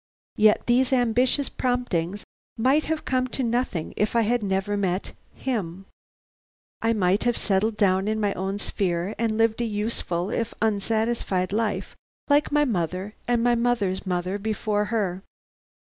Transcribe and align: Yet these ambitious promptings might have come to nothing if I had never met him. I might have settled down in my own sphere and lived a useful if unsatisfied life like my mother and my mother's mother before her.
Yet 0.37 0.65
these 0.65 0.91
ambitious 0.91 1.47
promptings 1.47 2.23
might 2.57 2.85
have 2.85 3.05
come 3.05 3.27
to 3.27 3.43
nothing 3.43 3.93
if 3.95 4.15
I 4.15 4.21
had 4.21 4.41
never 4.41 4.75
met 4.75 5.13
him. 5.35 5.85
I 6.81 6.91
might 6.91 7.23
have 7.25 7.37
settled 7.37 7.77
down 7.77 8.07
in 8.07 8.19
my 8.19 8.33
own 8.33 8.57
sphere 8.57 9.13
and 9.19 9.37
lived 9.37 9.61
a 9.61 9.65
useful 9.65 10.31
if 10.31 10.55
unsatisfied 10.59 11.53
life 11.53 11.95
like 12.29 12.51
my 12.51 12.65
mother 12.65 13.13
and 13.27 13.43
my 13.43 13.53
mother's 13.53 14.03
mother 14.07 14.39
before 14.39 14.85
her. 14.85 15.21